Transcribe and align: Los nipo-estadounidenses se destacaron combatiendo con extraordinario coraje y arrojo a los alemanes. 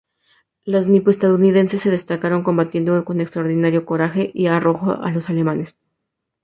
Los 0.65 0.87
nipo-estadounidenses 0.87 1.79
se 1.79 1.91
destacaron 1.91 2.41
combatiendo 2.41 3.05
con 3.05 3.21
extraordinario 3.21 3.85
coraje 3.85 4.31
y 4.33 4.47
arrojo 4.47 4.93
a 4.93 5.11
los 5.11 5.29
alemanes. 5.29 5.75